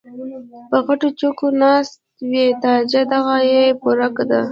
پۀ 0.69 0.77
غټو 0.85 1.07
چوکــــو 1.19 1.47
ناست 1.61 1.95
وي 2.29 2.45
تاجه 2.63 3.01
دغه 3.13 3.35
یې 3.51 3.63
پوره 3.81 4.07
ده 4.29 4.41